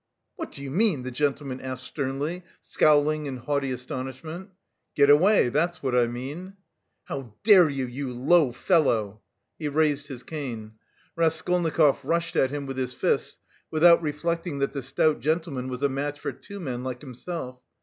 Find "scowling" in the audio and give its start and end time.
2.63-3.27